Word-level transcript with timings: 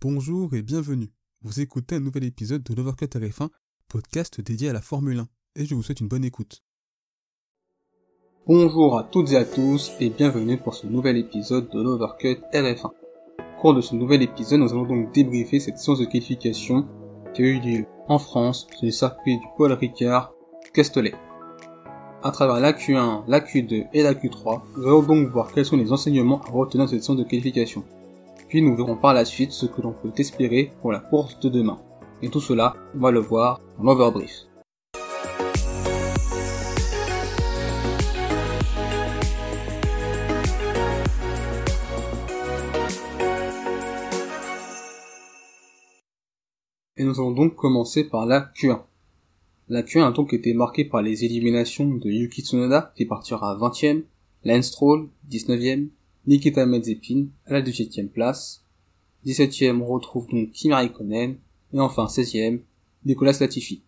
Bonjour 0.00 0.54
et 0.54 0.62
bienvenue. 0.62 1.10
Vous 1.42 1.58
écoutez 1.58 1.96
un 1.96 2.00
nouvel 2.00 2.22
épisode 2.22 2.62
de 2.62 2.72
l'Overcut 2.72 3.06
RF1, 3.06 3.48
podcast 3.88 4.40
dédié 4.40 4.68
à 4.68 4.72
la 4.72 4.80
Formule 4.80 5.18
1, 5.18 5.28
et 5.56 5.64
je 5.64 5.74
vous 5.74 5.82
souhaite 5.82 5.98
une 5.98 6.06
bonne 6.06 6.24
écoute. 6.24 6.62
Bonjour 8.46 8.96
à 8.96 9.02
toutes 9.02 9.32
et 9.32 9.36
à 9.36 9.44
tous 9.44 9.90
et 9.98 10.10
bienvenue 10.10 10.56
pour 10.56 10.74
ce 10.74 10.86
nouvel 10.86 11.16
épisode 11.16 11.68
de 11.70 11.82
l'Overcut 11.82 12.38
RF1. 12.54 12.86
Au 12.86 13.60
cours 13.60 13.74
de 13.74 13.80
ce 13.80 13.96
nouvel 13.96 14.22
épisode, 14.22 14.60
nous 14.60 14.70
allons 14.70 14.86
donc 14.86 15.12
débriefer 15.12 15.58
cette 15.58 15.78
séance 15.78 15.98
de 15.98 16.04
qualification 16.04 16.86
qui 17.34 17.42
a 17.42 17.46
eu 17.46 17.58
lieu 17.58 17.86
en 18.06 18.20
France 18.20 18.68
sur 18.76 18.86
le 18.86 18.92
circuit 18.92 19.38
du 19.38 19.46
Paul 19.56 19.72
Ricard 19.72 20.32
Castellet. 20.72 21.16
À 22.22 22.30
travers 22.30 22.60
la 22.60 22.72
Q1, 22.72 23.24
la 23.26 23.40
Q2 23.40 23.88
et 23.92 24.04
la 24.04 24.14
Q3, 24.14 24.60
nous 24.76 24.86
allons 24.86 25.02
donc 25.02 25.26
voir 25.26 25.52
quels 25.52 25.64
sont 25.64 25.76
les 25.76 25.90
enseignements 25.90 26.40
à 26.42 26.52
retenir 26.52 26.86
de 26.86 26.90
cette 26.90 27.02
séance 27.02 27.18
de 27.18 27.24
qualification. 27.24 27.82
Puis 28.48 28.62
nous 28.62 28.74
verrons 28.74 28.96
par 28.96 29.12
la 29.12 29.26
suite 29.26 29.52
ce 29.52 29.66
que 29.66 29.82
l'on 29.82 29.92
peut 29.92 30.12
espérer 30.16 30.72
pour 30.80 30.90
la 30.90 31.00
course 31.00 31.38
de 31.40 31.50
demain. 31.50 31.78
Et 32.22 32.30
tout 32.30 32.40
cela, 32.40 32.74
on 32.94 33.00
va 33.00 33.10
le 33.10 33.20
voir 33.20 33.60
dans 33.76 33.84
l'overbrief. 33.84 34.46
Et 46.96 47.04
nous 47.04 47.20
allons 47.20 47.32
donc 47.32 47.54
commencer 47.54 48.08
par 48.08 48.24
la 48.24 48.40
Q1. 48.40 48.80
La 49.68 49.82
Q1 49.82 50.08
a 50.08 50.10
donc 50.10 50.32
été 50.32 50.54
marquée 50.54 50.86
par 50.86 51.02
les 51.02 51.26
éliminations 51.26 51.94
de 51.94 52.10
Yuki 52.10 52.40
Tsunoda 52.40 52.92
qui 52.96 53.04
partira 53.04 53.56
20ème, 53.56 54.04
Lance 54.44 54.68
Stroll 54.68 55.10
19ème, 55.30 55.90
Nikita 56.28 56.66
Mazepin 56.66 57.28
à 57.46 57.54
la 57.54 57.62
17ème 57.62 58.08
place, 58.08 58.62
17ème 59.24 59.80
on 59.80 59.86
retrouve 59.86 60.28
donc 60.28 60.50
Kimi 60.52 60.74
Raikkonen, 60.74 61.38
et 61.72 61.80
enfin 61.80 62.04
16ème 62.04 62.60
Nicolas 63.06 63.32
Latifi. 63.40 63.80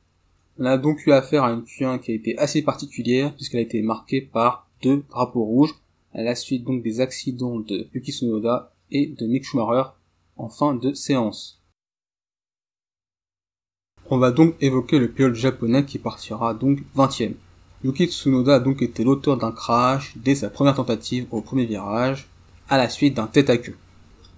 On 0.59 0.65
a 0.65 0.79
donc 0.79 1.07
eu 1.07 1.13
affaire 1.13 1.45
à 1.45 1.53
une 1.53 1.65
Q1 1.65 2.01
qui 2.01 2.13
a 2.13 2.15
été 2.15 2.39
assez 2.39 2.63
particulière 2.63 3.35
puisqu'elle 3.35 3.61
a 3.61 3.65
été 3.65 3.83
marquée 3.83 4.23
par 4.23 4.71
deux 4.83 5.05
drapeaux 5.11 5.45
rouges 5.45 5.75
à 6.15 6.23
la 6.23 6.35
suite 6.35 6.65
donc 6.65 6.83
des 6.83 7.03
accidents 7.03 7.61
de 7.61 7.87
Yuki 7.93 8.11
Tsunoda 8.11 8.73
et 8.91 9.09
de 9.09 9.27
Mick 9.27 9.45
Schumacher 9.45 9.91
en 10.39 10.49
fin 10.49 10.75
de 10.75 10.95
séance. 10.95 11.63
On 14.09 14.17
va 14.17 14.31
donc 14.31 14.55
évoquer 14.63 14.99
le 14.99 15.13
pilote 15.13 15.35
japonais 15.35 15.85
qui 15.85 15.99
partira 15.99 16.55
donc 16.55 16.79
20ème. 16.97 17.35
Yuki 17.85 18.07
Tsunoda 18.07 18.55
a 18.55 18.61
donc 18.61 18.81
été 18.81 19.05
l'auteur 19.05 19.37
d'un 19.37 19.53
crash 19.53 20.15
dès 20.17 20.35
sa 20.35 20.49
première 20.49 20.75
tentative 20.75 21.27
au 21.31 21.43
premier 21.43 21.67
virage, 21.67 22.30
à 22.71 22.79
la 22.79 22.89
suite 22.89 23.17
d'un 23.17 23.27
tête 23.27 23.51
à 23.51 23.59
queue. 23.59 23.77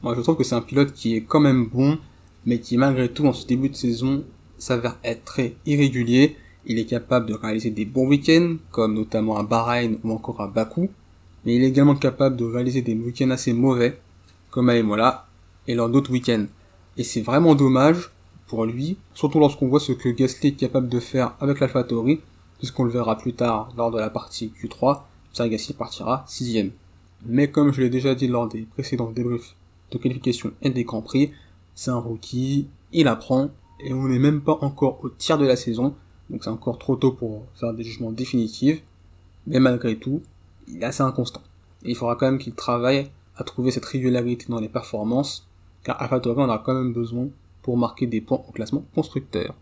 Moi 0.02 0.14
je 0.16 0.20
trouve 0.22 0.36
que 0.36 0.42
c'est 0.42 0.56
un 0.56 0.62
pilote 0.62 0.92
qui 0.92 1.14
est 1.14 1.20
quand 1.20 1.38
même 1.38 1.66
bon, 1.66 1.98
mais 2.46 2.58
qui 2.58 2.76
malgré 2.76 3.08
tout 3.08 3.26
en 3.26 3.32
ce 3.32 3.46
début 3.46 3.68
de 3.68 3.76
saison 3.76 4.24
s'avère 4.58 4.98
être 5.04 5.24
très 5.24 5.54
irrégulier. 5.66 6.36
Il 6.64 6.78
est 6.78 6.86
capable 6.86 7.26
de 7.26 7.34
réaliser 7.34 7.70
des 7.70 7.84
bons 7.84 8.08
week-ends, 8.08 8.56
comme 8.70 8.94
notamment 8.94 9.36
à 9.36 9.42
Bahreïn 9.42 9.98
ou 10.02 10.12
encore 10.12 10.40
à 10.40 10.46
Bakou, 10.46 10.88
mais 11.44 11.56
il 11.56 11.62
est 11.62 11.68
également 11.68 11.96
capable 11.96 12.36
de 12.36 12.44
réaliser 12.44 12.82
des 12.82 12.94
week-ends 12.94 13.30
assez 13.30 13.52
mauvais, 13.52 14.00
comme 14.50 14.68
à 14.68 14.76
Emola, 14.76 15.26
et 15.66 15.74
lors 15.74 15.88
d'autres 15.88 16.12
week-ends. 16.12 16.46
Et 16.96 17.04
c'est 17.04 17.20
vraiment 17.20 17.54
dommage, 17.54 18.10
pour 18.46 18.64
lui, 18.64 18.96
surtout 19.14 19.40
lorsqu'on 19.40 19.68
voit 19.68 19.80
ce 19.80 19.92
que 19.92 20.08
Gasly 20.08 20.50
est 20.50 20.52
capable 20.52 20.88
de 20.88 21.00
faire 21.00 21.34
avec 21.40 21.58
l'AlphaTauri, 21.58 22.20
puisqu'on 22.58 22.84
le 22.84 22.90
verra 22.90 23.18
plus 23.18 23.32
tard 23.32 23.72
lors 23.76 23.90
de 23.90 23.98
la 23.98 24.10
partie 24.10 24.52
Q3, 24.62 25.00
Pierre 25.32 25.48
Gasly 25.48 25.74
partira 25.74 26.24
sixième. 26.28 26.70
Mais 27.24 27.50
comme 27.50 27.72
je 27.72 27.80
l'ai 27.80 27.90
déjà 27.90 28.14
dit 28.14 28.26
lors 28.26 28.48
des 28.48 28.62
précédents 28.62 29.10
débriefs 29.10 29.54
de 29.90 29.98
qualification 29.98 30.52
et 30.62 30.70
des 30.70 30.84
Grands 30.84 31.02
Prix, 31.02 31.30
c'est 31.74 31.90
un 31.90 31.98
rookie, 31.98 32.68
il 32.92 33.08
apprend, 33.08 33.50
et 33.80 33.92
on 33.92 34.08
n'est 34.08 34.18
même 34.18 34.40
pas 34.40 34.58
encore 34.60 34.98
au 35.02 35.08
tiers 35.08 35.38
de 35.38 35.46
la 35.46 35.56
saison, 35.56 35.94
donc 36.30 36.44
c'est 36.44 36.50
encore 36.50 36.78
trop 36.78 36.96
tôt 36.96 37.12
pour 37.12 37.46
faire 37.54 37.74
des 37.74 37.84
jugements 37.84 38.12
définitifs, 38.12 38.82
mais 39.46 39.60
malgré 39.60 39.96
tout, 39.96 40.22
il 40.68 40.82
est 40.82 40.86
assez 40.86 41.02
inconstant. 41.02 41.42
Il 41.84 41.96
faudra 41.96 42.16
quand 42.16 42.26
même 42.26 42.38
qu'il 42.38 42.54
travaille 42.54 43.10
à 43.36 43.44
trouver 43.44 43.70
cette 43.70 43.84
régularité 43.84 44.46
dans 44.48 44.60
les 44.60 44.68
performances, 44.68 45.48
car 45.84 46.00
AlphaTauri 46.00 46.42
en 46.42 46.50
a 46.50 46.58
quand 46.58 46.74
même 46.74 46.92
besoin 46.92 47.28
pour 47.62 47.76
marquer 47.76 48.06
des 48.06 48.20
points 48.20 48.42
au 48.48 48.52
classement 48.52 48.84
constructeur. 48.94 49.54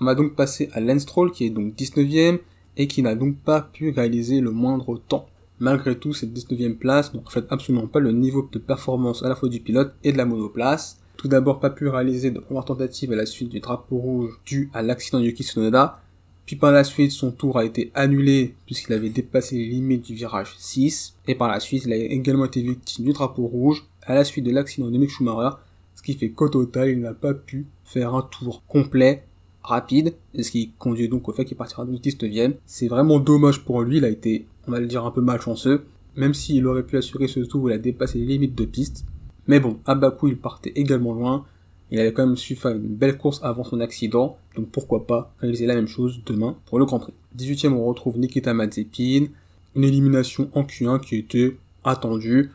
On 0.00 0.04
va 0.04 0.14
donc 0.14 0.34
passer 0.34 0.68
à 0.72 0.80
Lance 0.80 1.02
Stroll 1.02 1.30
qui 1.30 1.44
est 1.44 1.50
donc 1.50 1.74
19ème 1.74 2.40
et 2.76 2.86
qui 2.86 3.02
n'a 3.02 3.14
donc 3.14 3.36
pas 3.36 3.60
pu 3.60 3.90
réaliser 3.90 4.40
le 4.40 4.50
moindre 4.50 4.98
temps. 4.98 5.28
Malgré 5.62 5.96
tout, 5.96 6.12
cette 6.12 6.32
19ème 6.32 6.74
place 6.74 7.14
ne 7.14 7.20
reflète 7.20 7.46
absolument 7.50 7.86
pas 7.86 8.00
le 8.00 8.10
niveau 8.10 8.48
de 8.50 8.58
performance 8.58 9.22
à 9.22 9.28
la 9.28 9.36
fois 9.36 9.48
du 9.48 9.60
pilote 9.60 9.94
et 10.02 10.10
de 10.10 10.16
la 10.16 10.24
monoplace. 10.24 10.98
Tout 11.16 11.28
d'abord 11.28 11.60
pas 11.60 11.70
pu 11.70 11.86
réaliser 11.86 12.32
de 12.32 12.40
première 12.40 12.64
tentative 12.64 13.12
à 13.12 13.14
la 13.14 13.26
suite 13.26 13.48
du 13.48 13.60
drapeau 13.60 13.96
rouge 13.98 14.40
dû 14.44 14.70
à 14.74 14.82
l'accident 14.82 15.20
de 15.20 15.26
Yuki 15.26 15.44
Tsunoda, 15.44 16.00
puis 16.46 16.56
par 16.56 16.72
la 16.72 16.82
suite 16.82 17.12
son 17.12 17.30
tour 17.30 17.58
a 17.58 17.64
été 17.64 17.92
annulé 17.94 18.56
puisqu'il 18.66 18.92
avait 18.92 19.08
dépassé 19.08 19.56
les 19.56 19.66
limites 19.66 20.04
du 20.04 20.14
virage 20.14 20.56
6, 20.58 21.14
et 21.28 21.36
par 21.36 21.46
la 21.46 21.60
suite 21.60 21.84
il 21.84 21.92
a 21.92 21.96
également 21.96 22.46
été 22.46 22.60
victime 22.60 23.04
du 23.04 23.12
drapeau 23.12 23.46
rouge 23.46 23.84
à 24.02 24.16
la 24.16 24.24
suite 24.24 24.44
de 24.44 24.50
l'accident 24.50 24.90
de 24.90 24.98
Mick 24.98 25.10
Schumacher 25.10 25.50
ce 25.94 26.02
qui 26.02 26.14
fait 26.14 26.30
qu'au 26.30 26.48
total, 26.48 26.90
il 26.90 27.00
n'a 27.00 27.14
pas 27.14 27.32
pu 27.32 27.66
faire 27.84 28.16
un 28.16 28.22
tour 28.22 28.64
complet, 28.66 29.22
rapide, 29.62 30.14
ce 30.38 30.50
qui 30.50 30.72
conduit 30.78 31.08
donc 31.08 31.28
au 31.28 31.32
fait 31.32 31.44
qu'il 31.44 31.56
partira 31.56 31.84
de 31.84 31.96
19ème. 31.96 32.54
C'est 32.66 32.88
vraiment 32.88 33.20
dommage 33.20 33.64
pour 33.64 33.82
lui, 33.82 33.98
il 33.98 34.04
a 34.04 34.08
été, 34.08 34.46
on 34.66 34.72
va 34.72 34.80
le 34.80 34.86
dire, 34.86 35.04
un 35.04 35.10
peu 35.10 35.20
malchanceux, 35.20 35.84
même 36.16 36.34
s'il 36.34 36.66
aurait 36.66 36.82
pu 36.84 36.96
assurer 36.96 37.28
ce 37.28 37.40
tour 37.40 37.62
où 37.62 37.68
il 37.68 37.74
a 37.74 37.78
dépassé 37.78 38.18
les 38.18 38.26
limites 38.26 38.54
de 38.54 38.64
piste. 38.64 39.04
Mais 39.46 39.60
bon, 39.60 39.78
à 39.86 39.94
Bakou, 39.94 40.28
il 40.28 40.36
partait 40.36 40.72
également 40.76 41.12
loin, 41.12 41.44
il 41.90 41.98
avait 41.98 42.12
quand 42.12 42.26
même 42.26 42.36
su 42.36 42.56
faire 42.56 42.72
une 42.72 42.94
belle 42.94 43.18
course 43.18 43.40
avant 43.42 43.64
son 43.64 43.80
accident, 43.80 44.38
donc 44.56 44.68
pourquoi 44.70 45.06
pas 45.06 45.34
réaliser 45.40 45.66
la 45.66 45.74
même 45.74 45.88
chose 45.88 46.22
demain 46.24 46.56
pour 46.66 46.78
le 46.78 46.84
Grand 46.84 46.98
Prix. 46.98 47.12
18ème, 47.36 47.72
on 47.72 47.84
retrouve 47.84 48.18
Nikita 48.18 48.54
Mazepin, 48.54 49.26
une 49.74 49.84
élimination 49.84 50.50
en 50.54 50.62
Q1 50.62 51.00
qui 51.00 51.16
était 51.16 51.56
attendue. 51.84 52.50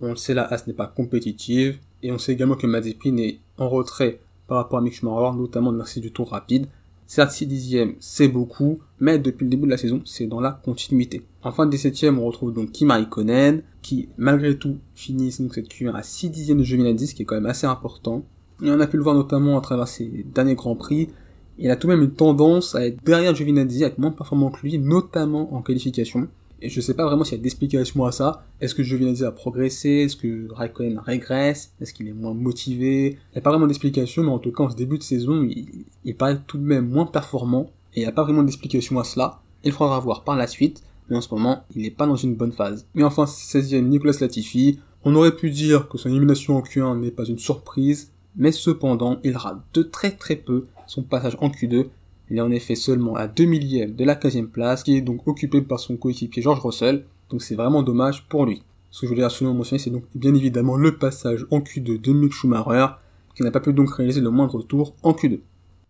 On 0.00 0.10
le 0.10 0.16
sait, 0.16 0.34
la 0.34 0.42
As 0.44 0.66
n'est 0.66 0.72
pas 0.72 0.86
compétitive, 0.86 1.78
et 2.02 2.12
on 2.12 2.18
sait 2.18 2.32
également 2.32 2.56
que 2.56 2.66
Mazepin 2.66 3.16
est 3.18 3.38
en 3.56 3.68
retrait 3.68 4.20
par 4.52 4.58
rapport 4.58 4.80
à 4.80 4.82
Mick 4.82 4.92
Schumacher, 4.92 5.34
notamment 5.34 5.72
merci 5.72 5.98
du 5.98 6.12
tour 6.12 6.28
rapide. 6.28 6.66
Certes, 7.06 7.30
6 7.30 7.46
dixièmes, 7.46 7.94
c'est 8.00 8.28
beaucoup, 8.28 8.80
mais 9.00 9.18
depuis 9.18 9.44
le 9.44 9.50
début 9.50 9.64
de 9.64 9.70
la 9.70 9.78
saison, 9.78 10.02
c'est 10.04 10.26
dans 10.26 10.40
la 10.40 10.50
continuité. 10.50 11.22
En 11.42 11.52
fin 11.52 11.64
de 11.64 11.74
17ème, 11.74 12.18
on 12.18 12.26
retrouve 12.26 12.52
donc 12.52 12.70
Kim 12.70 12.90
Raikkonen, 12.90 13.62
qui, 13.80 14.10
malgré 14.18 14.58
tout, 14.58 14.76
finit 14.94 15.32
cette 15.32 15.72
Q1 15.72 15.94
à 15.94 16.02
6 16.02 16.28
dixièmes 16.28 16.58
de 16.58 16.64
Giovinazzi, 16.64 17.06
ce 17.06 17.14
qui 17.14 17.22
est 17.22 17.24
quand 17.24 17.36
même 17.36 17.46
assez 17.46 17.66
important. 17.66 18.24
Et 18.62 18.70
on 18.70 18.78
a 18.78 18.86
pu 18.86 18.98
le 18.98 19.02
voir 19.02 19.14
notamment 19.14 19.56
à 19.56 19.62
travers 19.62 19.88
ses 19.88 20.26
derniers 20.34 20.54
Grands 20.54 20.76
Prix. 20.76 21.08
Il 21.56 21.70
a 21.70 21.76
tout 21.76 21.86
de 21.86 21.94
même 21.94 22.02
une 22.02 22.12
tendance 22.12 22.74
à 22.74 22.86
être 22.86 23.02
derrière 23.02 23.34
Giovinazzi, 23.34 23.84
à 23.84 23.86
être 23.86 23.98
moins 23.98 24.10
performant 24.10 24.50
que 24.50 24.60
lui, 24.60 24.78
notamment 24.78 25.54
en 25.54 25.62
qualification. 25.62 26.28
Et 26.62 26.68
je 26.68 26.80
sais 26.80 26.94
pas 26.94 27.04
vraiment 27.04 27.24
s'il 27.24 27.36
y 27.36 27.40
a 27.40 27.42
d'explication 27.42 28.04
à 28.04 28.12
ça. 28.12 28.46
Est-ce 28.60 28.76
que 28.76 28.84
Giovinazzi 28.84 29.24
a 29.24 29.32
progressé 29.32 29.88
Est-ce 29.88 30.14
que 30.14 30.46
Raikkonen 30.52 31.00
régresse? 31.00 31.72
Est-ce 31.80 31.92
qu'il 31.92 32.06
est 32.06 32.12
moins 32.12 32.34
motivé? 32.34 33.08
Il 33.08 33.34
n'y 33.34 33.38
a 33.38 33.40
pas 33.40 33.50
vraiment 33.50 33.66
d'explication, 33.66 34.22
mais 34.22 34.30
en 34.30 34.38
tout 34.38 34.52
cas, 34.52 34.62
en 34.62 34.70
ce 34.70 34.76
début 34.76 34.96
de 34.96 35.02
saison, 35.02 35.42
il, 35.42 36.16
paraît 36.16 36.38
tout 36.46 36.58
de 36.58 36.62
même 36.62 36.88
moins 36.88 37.06
performant. 37.06 37.72
Et 37.94 38.00
il 38.00 38.02
n'y 38.04 38.08
a 38.08 38.12
pas 38.12 38.22
vraiment 38.22 38.44
d'explication 38.44 39.00
à 39.00 39.04
cela. 39.04 39.40
Il 39.64 39.72
faudra 39.72 39.98
voir 39.98 40.22
par 40.22 40.36
la 40.36 40.46
suite. 40.46 40.84
Mais 41.10 41.16
en 41.16 41.20
ce 41.20 41.34
moment, 41.34 41.64
il 41.74 41.82
n'est 41.82 41.90
pas 41.90 42.06
dans 42.06 42.14
une 42.14 42.36
bonne 42.36 42.52
phase. 42.52 42.86
Mais 42.94 43.02
enfin, 43.02 43.24
16ème 43.24 43.88
Nicolas 43.88 44.14
Latifi. 44.20 44.78
On 45.04 45.16
aurait 45.16 45.34
pu 45.34 45.50
dire 45.50 45.88
que 45.88 45.98
son 45.98 46.10
élimination 46.10 46.56
en 46.56 46.60
Q1 46.60 47.00
n'est 47.00 47.10
pas 47.10 47.24
une 47.24 47.40
surprise. 47.40 48.12
Mais 48.36 48.52
cependant, 48.52 49.18
il 49.24 49.36
rate 49.36 49.58
de 49.74 49.82
très 49.82 50.12
très 50.12 50.36
peu 50.36 50.66
son 50.86 51.02
passage 51.02 51.36
en 51.40 51.48
Q2 51.48 51.88
il 52.32 52.38
est 52.38 52.40
en 52.40 52.50
effet 52.50 52.76
seulement 52.76 53.14
à 53.14 53.28
2 53.28 53.44
millièmes 53.44 53.94
de 53.94 54.04
la 54.04 54.14
15e 54.14 54.46
place, 54.46 54.82
qui 54.82 54.96
est 54.96 55.02
donc 55.02 55.28
occupé 55.28 55.60
par 55.60 55.78
son 55.78 55.98
coéquipier 55.98 56.40
George 56.40 56.60
Russell, 56.60 57.04
donc 57.28 57.42
c'est 57.42 57.54
vraiment 57.54 57.82
dommage 57.82 58.26
pour 58.30 58.46
lui. 58.46 58.62
Ce 58.90 59.02
que 59.02 59.06
je 59.06 59.12
voulais 59.12 59.22
absolument 59.22 59.54
mentionner, 59.54 59.78
c'est 59.78 59.90
donc 59.90 60.04
bien 60.14 60.34
évidemment 60.34 60.78
le 60.78 60.96
passage 60.96 61.46
en 61.50 61.60
Q2 61.60 62.00
de 62.00 62.12
Mick 62.14 62.32
Schumacher, 62.32 62.86
qui 63.36 63.42
n'a 63.42 63.50
pas 63.50 63.60
pu 63.60 63.74
donc 63.74 63.92
réaliser 63.92 64.22
le 64.22 64.30
moindre 64.30 64.62
tour 64.62 64.96
en 65.02 65.12
Q2. 65.12 65.40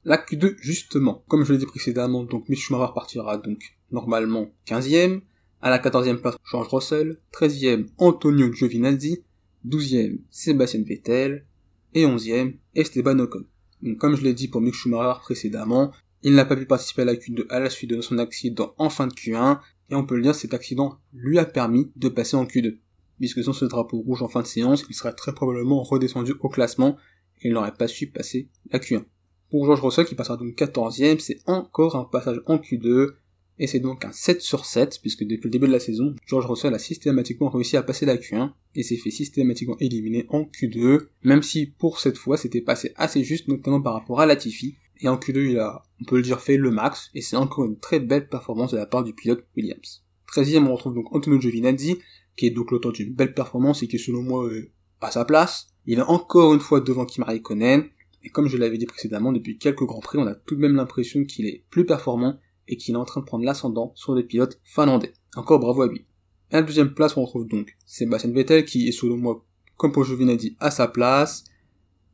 La 0.04 0.16
Q2, 0.16 0.56
justement, 0.60 1.22
comme 1.28 1.44
je 1.44 1.52
l'ai 1.52 1.60
dit 1.60 1.66
précédemment, 1.66 2.24
donc 2.24 2.48
Mick 2.48 2.58
Schumacher 2.58 2.92
partira 2.92 3.36
donc 3.38 3.76
normalement 3.92 4.48
15e, 4.66 5.20
à 5.60 5.70
la 5.70 5.78
14e 5.78 6.16
place 6.16 6.34
George 6.50 6.66
Russell, 6.66 7.18
13e 7.32 7.86
Antonio 7.98 8.52
Giovinazzi, 8.52 9.22
12e 9.64 10.18
Sébastien 10.32 10.82
Vettel, 10.84 11.44
et 11.94 12.04
11e 12.04 12.54
Esteban 12.74 13.20
Ocon. 13.20 13.44
Donc, 13.82 13.98
comme 13.98 14.16
je 14.16 14.24
l'ai 14.24 14.34
dit 14.34 14.48
pour 14.48 14.60
Mick 14.60 14.74
Schumacher 14.74 15.20
précédemment, 15.20 15.92
il 16.22 16.34
n'a 16.34 16.44
pas 16.44 16.56
pu 16.56 16.66
participer 16.66 17.02
à 17.02 17.06
la 17.06 17.14
Q2 17.14 17.46
à 17.48 17.60
la 17.60 17.70
suite 17.70 17.90
de 17.90 18.00
son 18.00 18.18
accident 18.18 18.72
en 18.78 18.90
fin 18.90 19.06
de 19.06 19.12
Q1, 19.12 19.58
et 19.90 19.94
on 19.94 20.06
peut 20.06 20.16
le 20.16 20.22
dire, 20.22 20.34
cet 20.34 20.54
accident 20.54 20.98
lui 21.12 21.38
a 21.38 21.44
permis 21.44 21.90
de 21.96 22.08
passer 22.08 22.36
en 22.36 22.44
Q2. 22.44 22.78
Puisque 23.18 23.44
sans 23.44 23.52
ce 23.52 23.64
drapeau 23.64 23.98
rouge 23.98 24.22
en 24.22 24.28
fin 24.28 24.42
de 24.42 24.46
séance, 24.46 24.84
il 24.88 24.94
serait 24.94 25.14
très 25.14 25.34
probablement 25.34 25.82
redescendu 25.82 26.34
au 26.40 26.48
classement, 26.48 26.96
et 27.42 27.48
il 27.48 27.54
n'aurait 27.54 27.74
pas 27.74 27.88
su 27.88 28.06
passer 28.06 28.48
la 28.70 28.78
Q1. 28.78 29.04
Pour 29.50 29.66
George 29.66 29.80
Russell, 29.80 30.06
qui 30.06 30.14
passera 30.14 30.36
donc 30.36 30.56
14ème, 30.56 31.18
c'est 31.18 31.40
encore 31.46 31.96
un 31.96 32.04
passage 32.04 32.40
en 32.46 32.56
Q2, 32.56 33.10
et 33.58 33.66
c'est 33.66 33.80
donc 33.80 34.04
un 34.04 34.12
7 34.12 34.40
sur 34.40 34.64
7, 34.64 34.98
puisque 35.02 35.24
depuis 35.24 35.44
le 35.44 35.50
début 35.50 35.66
de 35.66 35.72
la 35.72 35.80
saison, 35.80 36.14
George 36.26 36.46
Russell 36.46 36.74
a 36.74 36.78
systématiquement 36.78 37.50
réussi 37.50 37.76
à 37.76 37.82
passer 37.82 38.06
la 38.06 38.16
Q1, 38.16 38.52
et 38.74 38.82
s'est 38.82 38.96
fait 38.96 39.10
systématiquement 39.10 39.76
éliminer 39.78 40.24
en 40.30 40.42
Q2, 40.42 41.06
même 41.24 41.42
si 41.42 41.66
pour 41.66 42.00
cette 42.00 42.16
fois 42.16 42.36
c'était 42.36 42.62
passé 42.62 42.92
assez 42.96 43.22
juste, 43.24 43.48
notamment 43.48 43.82
par 43.82 43.92
rapport 43.92 44.20
à 44.20 44.26
Latifi, 44.26 44.76
et 45.02 45.08
en 45.08 45.16
Q2 45.16 45.50
il 45.50 45.58
a, 45.58 45.84
on 46.00 46.04
peut 46.04 46.16
le 46.16 46.22
dire, 46.22 46.40
fait 46.40 46.56
le 46.56 46.70
max, 46.70 47.10
et 47.14 47.20
c'est 47.20 47.36
encore 47.36 47.64
une 47.64 47.78
très 47.78 48.00
belle 48.00 48.28
performance 48.28 48.72
de 48.72 48.76
la 48.76 48.86
part 48.86 49.02
du 49.02 49.12
pilote 49.12 49.44
Williams. 49.56 50.04
13ème, 50.32 50.66
on 50.66 50.74
retrouve 50.74 50.94
donc 50.94 51.14
Antonio 51.14 51.40
Giovinazzi, 51.40 51.98
qui 52.36 52.46
est 52.46 52.50
donc 52.50 52.70
l'auteur 52.70 52.92
d'une 52.92 53.12
belle 53.12 53.34
performance 53.34 53.82
et 53.82 53.88
qui 53.88 53.98
selon 53.98 54.22
moi 54.22 54.48
à 55.00 55.10
sa 55.10 55.24
place. 55.24 55.68
Il 55.84 55.98
est 55.98 56.02
encore 56.02 56.54
une 56.54 56.60
fois 56.60 56.80
devant 56.80 57.04
Kimi 57.04 57.26
Raikkonen, 57.26 57.84
et 58.24 58.28
comme 58.28 58.46
je 58.46 58.56
l'avais 58.56 58.78
dit 58.78 58.86
précédemment, 58.86 59.32
depuis 59.32 59.58
quelques 59.58 59.84
grands 59.84 60.00
prix, 60.00 60.18
on 60.18 60.26
a 60.26 60.34
tout 60.34 60.54
de 60.54 60.60
même 60.60 60.76
l'impression 60.76 61.24
qu'il 61.24 61.46
est 61.46 61.64
plus 61.70 61.84
performant 61.84 62.38
et 62.68 62.76
qu'il 62.76 62.94
est 62.94 62.98
en 62.98 63.04
train 63.04 63.20
de 63.20 63.26
prendre 63.26 63.44
l'ascendant 63.44 63.92
sur 63.96 64.14
les 64.14 64.22
pilotes 64.22 64.60
finlandais. 64.62 65.12
Encore 65.34 65.58
bravo 65.58 65.82
à 65.82 65.88
lui. 65.88 66.04
À 66.50 66.56
la 66.56 66.62
deuxième 66.62 66.94
place, 66.94 67.16
on 67.16 67.24
retrouve 67.24 67.48
donc 67.48 67.76
Sébastien 67.86 68.30
Vettel 68.30 68.64
qui 68.64 68.86
est 68.86 68.92
selon 68.92 69.16
moi, 69.16 69.44
comme 69.76 69.90
pour 69.90 70.04
dit, 70.04 70.56
à 70.60 70.70
sa 70.70 70.86
place. 70.86 71.44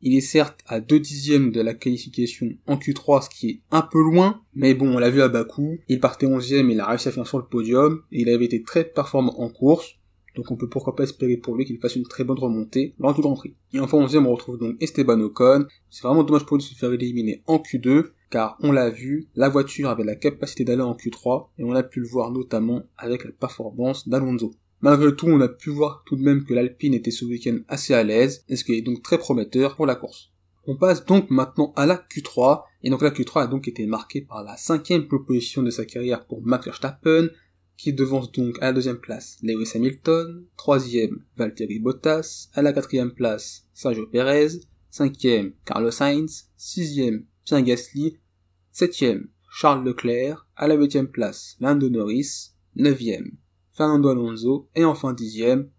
Il 0.01 0.15
est 0.15 0.21
certes 0.21 0.61
à 0.65 0.79
2 0.79 0.99
dixièmes 0.99 1.51
de 1.51 1.61
la 1.61 1.73
qualification 1.73 2.47
en 2.67 2.77
Q3, 2.77 3.23
ce 3.23 3.29
qui 3.29 3.49
est 3.49 3.61
un 3.71 3.81
peu 3.81 4.01
loin, 4.01 4.41
mais 4.53 4.73
bon, 4.73 4.95
on 4.95 4.97
l'a 4.97 5.09
vu 5.09 5.21
à 5.21 5.27
Bakou, 5.27 5.77
il 5.89 5.99
partait 5.99 6.25
11ème, 6.25 6.71
il 6.71 6.79
a 6.79 6.87
réussi 6.87 7.09
à 7.09 7.11
finir 7.11 7.27
sur 7.27 7.37
le 7.37 7.45
podium, 7.45 8.01
et 8.11 8.21
il 8.21 8.29
avait 8.29 8.45
été 8.45 8.63
très 8.63 8.85
performant 8.85 9.37
en 9.41 9.49
course, 9.49 9.95
donc 10.35 10.51
on 10.51 10.55
peut 10.55 10.69
pourquoi 10.69 10.95
pas 10.95 11.03
espérer 11.03 11.35
pour 11.35 11.57
lui 11.57 11.65
qu'il 11.65 11.79
fasse 11.79 11.97
une 11.97 12.07
très 12.07 12.23
bonne 12.23 12.39
remontée 12.39 12.93
lors 12.97 13.13
du 13.13 13.19
Grand 13.19 13.33
Prix. 13.33 13.55
Et 13.73 13.79
enfin 13.81 13.97
11ème, 13.97 14.25
on 14.25 14.31
retrouve 14.31 14.57
donc 14.57 14.77
Esteban 14.79 15.19
Ocon, 15.19 15.65
c'est 15.89 16.03
vraiment 16.03 16.23
dommage 16.23 16.45
pour 16.45 16.55
lui 16.55 16.63
de 16.63 16.69
se 16.69 16.75
faire 16.75 16.93
éliminer 16.93 17.43
en 17.45 17.57
Q2, 17.57 18.05
car 18.29 18.57
on 18.61 18.71
l'a 18.71 18.89
vu, 18.89 19.27
la 19.35 19.49
voiture 19.49 19.89
avait 19.89 20.05
la 20.05 20.15
capacité 20.15 20.63
d'aller 20.63 20.81
en 20.81 20.93
Q3, 20.93 21.47
et 21.57 21.65
on 21.65 21.73
a 21.73 21.83
pu 21.83 21.99
le 21.99 22.07
voir 22.07 22.31
notamment 22.31 22.83
avec 22.97 23.25
la 23.25 23.31
performance 23.31 24.07
d'Alonso. 24.07 24.53
Malgré 24.81 25.13
tout, 25.13 25.27
on 25.27 25.41
a 25.41 25.49
pu 25.49 25.69
voir 25.69 26.03
tout 26.05 26.15
de 26.15 26.21
même 26.21 26.45
que 26.45 26.53
l'Alpine 26.53 26.93
était 26.93 27.11
ce 27.11 27.25
week-end 27.25 27.57
assez 27.67 27.93
à 27.93 28.03
l'aise, 28.03 28.45
et 28.47 28.55
ce 28.55 28.63
qui 28.63 28.73
est 28.73 28.81
donc 28.81 29.03
très 29.03 29.17
prometteur 29.17 29.75
pour 29.75 29.85
la 29.85 29.95
course. 29.95 30.31
On 30.65 30.77
passe 30.77 31.05
donc 31.05 31.29
maintenant 31.29 31.73
à 31.75 31.85
la 31.85 31.95
Q3, 31.97 32.63
et 32.83 32.89
donc 32.89 33.01
la 33.01 33.09
Q3 33.09 33.43
a 33.43 33.47
donc 33.47 33.67
été 33.67 33.85
marquée 33.85 34.21
par 34.21 34.43
la 34.43 34.55
cinquième 34.55 35.07
proposition 35.07 35.63
de 35.63 35.71
sa 35.71 35.83
carrière 35.83 36.25
pour 36.25 36.41
Max 36.45 36.65
Verstappen, 36.65 37.29
qui 37.75 37.93
devance 37.93 38.31
donc 38.31 38.57
à 38.61 38.67
la 38.67 38.73
deuxième 38.73 38.99
place 38.99 39.37
Lewis 39.41 39.71
Hamilton, 39.73 40.45
troisième 40.57 41.23
Valtteri 41.35 41.79
Bottas, 41.79 42.49
à 42.53 42.61
la 42.61 42.71
quatrième 42.71 43.11
place 43.11 43.65
Sergio 43.73 44.07
Perez, 44.07 44.61
cinquième 44.89 45.53
Carlos 45.65 45.91
Sainz, 45.91 46.49
sixième 46.55 47.25
Pierre 47.45 47.63
Gasly, 47.63 48.17
septième 48.71 49.29
Charles 49.51 49.85
Leclerc, 49.85 50.47
à 50.55 50.67
la 50.67 50.75
huitième 50.75 51.07
place 51.07 51.55
Lando 51.59 51.89
Norris, 51.89 52.51
neuvième 52.75 53.31
Fernando 53.79 54.09
Alonso, 54.09 54.67
et 54.75 54.83
enfin 54.83 55.13
dixième, 55.13 55.69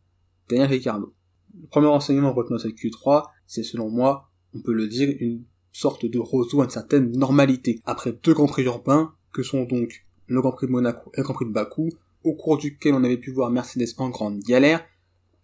Daniel 0.49 0.70
Ricciardo. 0.70 1.12
Le 1.61 1.67
premier 1.67 1.88
enseignement 1.88 2.32
retenu 2.32 2.56
dans 2.56 2.62
cette 2.62 2.79
Q3, 2.79 3.25
c'est 3.47 3.62
selon 3.62 3.91
moi, 3.91 4.31
on 4.55 4.62
peut 4.62 4.73
le 4.73 4.88
dire, 4.88 5.14
une 5.20 5.44
sorte 5.70 6.06
de 6.06 6.19
retour 6.19 6.62
à 6.62 6.64
une 6.64 6.70
certaine 6.70 7.12
normalité. 7.12 7.79
Après 7.85 8.12
deux 8.12 8.32
grands 8.32 8.47
prix 8.47 8.62
urbains, 8.62 9.12
que 9.35 9.43
sont 9.43 9.64
donc 9.64 10.02
le 10.29 10.41
Grand 10.41 10.52
Prix 10.52 10.67
de 10.67 10.73
Monaco 10.73 11.11
et 11.12 11.19
le 11.19 11.25
Grand 11.25 11.35
Prix 11.35 11.44
de 11.44 11.52
Bakou, 11.52 11.91
au 12.25 12.35
cours 12.35 12.56
duquel 12.56 12.94
on 12.94 13.05
avait 13.05 13.19
pu 13.19 13.32
voir 13.32 13.50
Mercedes 13.50 13.93
en 13.99 14.08
grande 14.08 14.41
galère, 14.41 14.82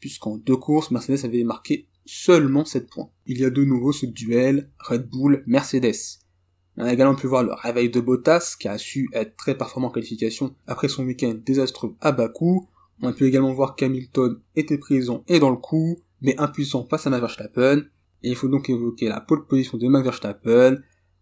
puisqu'en 0.01 0.39
deux 0.39 0.57
courses, 0.57 0.91
Mercedes 0.91 1.27
avait 1.27 1.45
marqué 1.45 1.89
seulement 2.07 2.65
7 2.65 2.89
points. 2.89 3.11
Il 3.27 3.39
y 3.39 3.45
a 3.45 3.51
de 3.51 3.65
nouveau 3.65 3.93
ce 3.93 4.07
duel 4.07 4.71
Red 4.79 5.11
Bull-Mercedes. 5.11 6.21
On 6.79 6.85
a 6.85 6.93
également 6.93 7.15
pu 7.15 7.27
voir 7.27 7.43
le 7.43 7.53
réveil 7.55 7.89
de 7.89 8.01
Bottas, 8.01 8.57
qui 8.59 8.69
a 8.69 8.77
su 8.77 9.09
être 9.13 9.37
très 9.37 9.57
performant 9.57 9.89
en 9.89 9.91
qualification 9.91 10.55
après 10.67 10.89
son 10.89 11.05
week-end 11.05 11.35
désastreux 11.45 11.95
à 12.01 12.13
Bakou. 12.13 12.69
On 13.01 13.09
a 13.09 13.13
pu 13.13 13.25
également 13.25 13.53
voir 13.53 13.77
qu'Hamilton 13.77 14.39
était 14.57 14.79
présent 14.79 15.25
et 15.27 15.39
dans 15.39 15.51
le 15.51 15.57
coup, 15.57 15.99
mais 16.21 16.39
impuissant 16.39 16.87
face 16.89 17.07
à 17.07 17.11
Max 17.11 17.23
Verstappen. 17.23 17.85
Et 18.23 18.31
il 18.31 18.37
faut 18.37 18.49
donc 18.49 18.69
évoquer 18.69 19.09
la 19.09 19.21
pole 19.21 19.47
position 19.47 19.79
de 19.79 19.89
Max 19.89 20.05
Verstappen, 20.05 20.77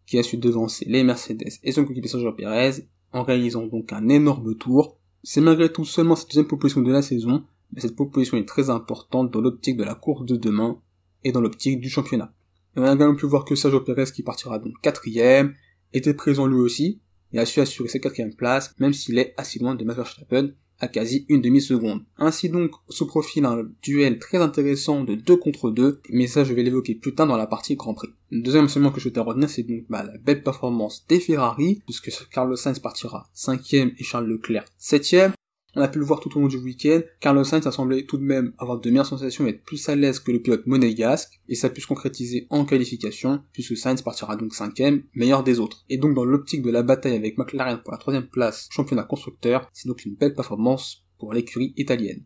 qui 0.06 0.18
a 0.18 0.22
su 0.22 0.38
devancer 0.38 0.84
les 0.88 1.04
Mercedes 1.04 1.58
et 1.62 1.72
son 1.72 1.84
coéquipier 1.84 2.10
Sergio 2.10 2.32
Perez, 2.32 2.86
en 3.12 3.22
réalisant 3.22 3.66
donc 3.66 3.92
un 3.92 4.08
énorme 4.08 4.56
tour. 4.56 4.98
C'est 5.22 5.40
malgré 5.40 5.72
tout 5.72 5.84
seulement 5.84 6.16
cette 6.16 6.28
deuxième 6.28 6.46
proposition 6.46 6.82
de 6.82 6.92
la 6.92 7.02
saison, 7.02 7.44
mais 7.72 7.80
cette 7.80 7.94
proposition 7.94 8.36
est 8.36 8.46
très 8.48 8.70
importante 8.70 9.30
dans 9.30 9.40
l'optique 9.40 9.76
de 9.76 9.84
la 9.84 9.94
course 9.94 10.24
de 10.24 10.36
demain 10.36 10.80
et 11.22 11.32
dans 11.32 11.40
l'optique 11.40 11.80
du 11.80 11.88
championnat. 11.88 12.32
On 12.76 12.82
a 12.82 12.94
également 12.94 13.14
pu 13.14 13.26
voir 13.26 13.44
que 13.44 13.54
Sergio 13.54 13.80
Perez, 13.80 14.10
qui 14.12 14.22
partira 14.22 14.58
donc 14.58 14.74
quatrième, 14.82 15.54
était 15.92 16.14
présent 16.14 16.46
lui 16.46 16.58
aussi, 16.58 17.00
et 17.32 17.38
a 17.38 17.46
su 17.46 17.60
assurer 17.60 17.88
sa 17.88 17.98
quatrième 17.98 18.34
place, 18.34 18.74
même 18.78 18.92
s'il 18.92 19.18
est 19.18 19.34
assez 19.36 19.58
loin 19.58 19.74
de 19.74 19.84
Max 19.84 19.96
Verstappen, 19.96 20.50
à 20.80 20.88
quasi 20.88 21.24
une 21.28 21.40
demi-seconde. 21.40 22.04
Ainsi 22.18 22.48
donc 22.48 22.72
se 22.88 23.04
profile 23.04 23.44
un 23.44 23.64
duel 23.82 24.18
très 24.18 24.38
intéressant 24.38 25.04
de 25.04 25.14
2 25.14 25.36
contre 25.36 25.70
2, 25.70 26.00
mais 26.10 26.26
ça 26.26 26.44
je 26.44 26.52
vais 26.52 26.62
l'évoquer 26.62 26.94
plus 26.94 27.14
tard 27.14 27.26
dans 27.26 27.36
la 27.36 27.46
partie 27.46 27.76
Grand 27.76 27.94
Prix. 27.94 28.10
Le 28.30 28.42
deuxième 28.42 28.64
enseignement 28.64 28.90
que 28.90 28.98
je 28.98 29.04
souhaitais 29.04 29.20
retenir 29.20 29.48
c'est 29.48 29.62
donc 29.62 29.84
bah, 29.88 30.02
la 30.02 30.18
belle 30.18 30.42
performance 30.42 31.04
des 31.08 31.20
Ferrari, 31.20 31.80
puisque 31.84 32.10
Carlos 32.30 32.56
Sainz 32.56 32.80
partira 32.80 33.28
5 33.34 33.74
et 33.74 33.94
Charles 34.00 34.26
Leclerc 34.26 34.64
7 34.78 35.34
on 35.76 35.82
a 35.82 35.88
pu 35.88 35.98
le 35.98 36.04
voir 36.04 36.20
tout 36.20 36.36
au 36.36 36.40
long 36.40 36.48
du 36.48 36.56
week-end, 36.58 37.00
Carlos 37.20 37.44
Sainz 37.44 37.66
a 37.66 37.72
semblé 37.72 38.06
tout 38.06 38.16
de 38.16 38.22
même 38.22 38.52
avoir 38.58 38.80
de 38.80 38.90
meilleures 38.90 39.06
sensations 39.06 39.46
et 39.46 39.50
être 39.50 39.64
plus 39.64 39.88
à 39.88 39.96
l'aise 39.96 40.18
que 40.18 40.32
le 40.32 40.40
pilote 40.40 40.66
monégasque, 40.66 41.40
et 41.48 41.54
ça 41.54 41.66
a 41.66 41.70
pu 41.70 41.80
se 41.80 41.86
concrétiser 41.86 42.46
en 42.50 42.64
qualification, 42.64 43.42
puisque 43.52 43.76
Sainz 43.76 44.02
partira 44.02 44.36
donc 44.36 44.54
cinquième, 44.54 45.04
meilleur 45.14 45.42
des 45.42 45.60
autres. 45.60 45.84
Et 45.88 45.98
donc 45.98 46.14
dans 46.14 46.24
l'optique 46.24 46.62
de 46.62 46.70
la 46.70 46.82
bataille 46.82 47.16
avec 47.16 47.38
McLaren 47.38 47.80
pour 47.82 47.92
la 47.92 47.98
troisième 47.98 48.28
place 48.28 48.68
championnat 48.70 49.04
constructeur, 49.04 49.68
c'est 49.72 49.88
donc 49.88 50.04
une 50.04 50.14
belle 50.14 50.34
performance 50.34 51.04
pour 51.18 51.32
l'écurie 51.32 51.74
italienne. 51.76 52.24